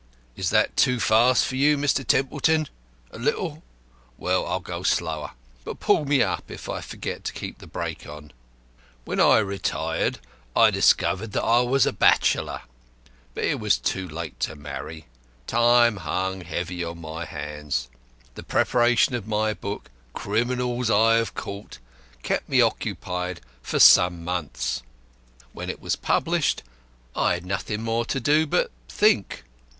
[0.35, 2.03] Is that too fast for you, Mr.
[2.03, 2.67] Templeton?
[3.11, 3.61] A little?
[4.17, 8.07] Well, I'll go slower; but pull me up if I forget to keep the brake
[8.07, 8.33] on.
[9.05, 10.17] When I retired,
[10.55, 12.61] I discovered that I was a bachelor.
[13.35, 15.05] But it was too late to marry.
[15.45, 17.87] Time hung heavy on my hands.
[18.33, 21.77] The preparation of my book, Criminals I have Caught,
[22.23, 24.81] kept me occupied for some months.
[25.53, 26.63] When it was published,
[27.15, 29.43] I had nothing more to do but think.